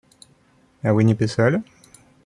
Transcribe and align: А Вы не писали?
А 0.81 0.93
Вы 0.95 1.03
не 1.03 1.13
писали? 1.13 1.61